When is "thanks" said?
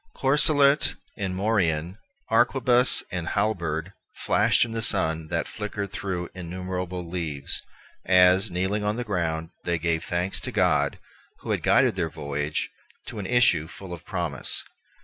10.03-10.39